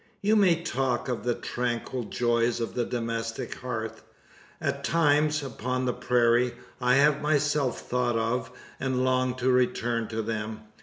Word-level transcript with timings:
You 0.23 0.35
may 0.35 0.59
talk 0.59 1.07
of 1.09 1.23
the 1.23 1.35
tranquil 1.35 2.05
joys 2.05 2.59
of 2.59 2.73
the 2.73 2.85
domestic 2.85 3.53
hearth. 3.61 4.01
At 4.59 4.83
times, 4.83 5.43
upon 5.43 5.85
the 5.85 5.93
prairie, 5.93 6.55
I 6.81 6.95
have 6.95 7.21
myself 7.21 7.81
thought 7.87 8.17
of, 8.17 8.49
and 8.79 9.05
longed 9.05 9.37
to 9.37 9.51
return 9.51 10.07
to 10.07 10.23
them. 10.23 10.61